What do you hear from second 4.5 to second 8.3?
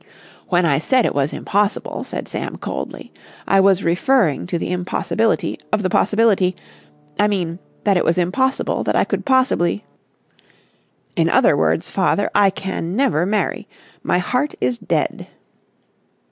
the impossibility of the possibility.... I mean, that it was